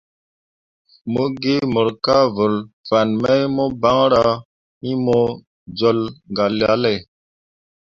Mo 1.11 1.23
gi 1.41 1.55
mor 1.73 1.87
kah 2.05 2.25
vǝl 2.35 2.55
fan 2.87 3.09
mai 3.21 3.41
mo 3.55 3.65
banra 3.81 4.23
bo 4.37 4.41
iŋ 4.89 4.97
mo 5.05 5.19
jol 5.77 5.99
galale. 6.37 6.93